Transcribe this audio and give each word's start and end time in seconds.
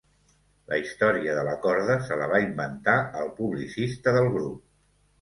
La 0.71 0.79
història 0.83 1.35
de 1.41 1.43
la 1.49 1.53
corda 1.67 1.99
se 2.09 2.19
la 2.23 2.31
va 2.33 2.41
inventar 2.49 2.99
el 3.23 3.33
publicista 3.39 4.19
del 4.21 4.35
grup. 4.39 4.63